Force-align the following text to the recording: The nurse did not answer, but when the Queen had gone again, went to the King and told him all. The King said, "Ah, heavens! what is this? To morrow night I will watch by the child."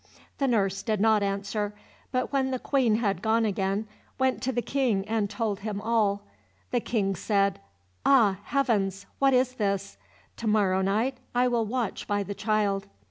The 0.39 0.47
nurse 0.47 0.81
did 0.81 0.99
not 0.99 1.21
answer, 1.21 1.75
but 2.11 2.33
when 2.33 2.49
the 2.49 2.57
Queen 2.57 2.95
had 2.95 3.21
gone 3.21 3.45
again, 3.45 3.87
went 4.17 4.41
to 4.41 4.51
the 4.51 4.63
King 4.63 5.07
and 5.07 5.29
told 5.29 5.59
him 5.59 5.79
all. 5.79 6.23
The 6.71 6.79
King 6.79 7.15
said, 7.15 7.61
"Ah, 8.03 8.39
heavens! 8.45 9.05
what 9.19 9.35
is 9.35 9.53
this? 9.53 9.97
To 10.37 10.47
morrow 10.47 10.81
night 10.81 11.19
I 11.35 11.47
will 11.47 11.65
watch 11.67 12.07
by 12.07 12.23
the 12.23 12.33
child." 12.33 12.87